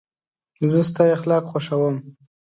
[0.71, 1.95] زه ستا اخلاق خوښوم.